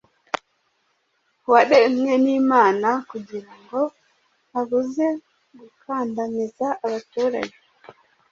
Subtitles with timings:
[1.51, 3.79] waremwe nimana kugirango
[4.59, 5.07] abuze
[5.59, 7.57] gukandamiza abaturage